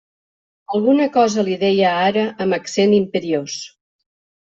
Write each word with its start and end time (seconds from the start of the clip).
Alguna 0.77 1.03
cosa 1.17 1.43
li 1.49 1.57
deia 1.63 1.91
ara 2.05 2.23
amb 2.45 2.57
accent 2.59 2.97
imperiós. 3.01 3.59